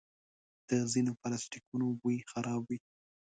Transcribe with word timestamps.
د 0.67 0.69
ځینو 0.91 1.11
پلاسټیکونو 1.21 1.85
بوی 2.01 2.17
خراب 2.31 2.61
وي. 2.69 2.77